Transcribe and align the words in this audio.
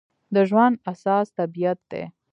د 0.33 0.35
ژوند 0.49 0.75
اساس 0.91 1.27
طبیعت 1.39 1.79
دی. 1.91 2.03